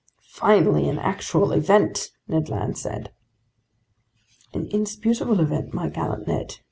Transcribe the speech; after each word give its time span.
"Finally, 0.31 0.89
an 0.89 0.97
actual 0.97 1.51
event," 1.51 2.09
Ned 2.27 2.49
Land 2.49 2.75
said. 2.75 3.11
"An 4.51 4.65
indisputable 4.69 5.39
event, 5.39 5.75
my 5.75 5.89
gallant 5.89 6.27
Ned. 6.27 6.55